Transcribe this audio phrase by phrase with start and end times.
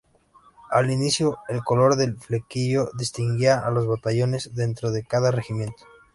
[0.71, 5.83] Al inicio el color del flequillo distinguía a los batallones dentro de cada regimiento.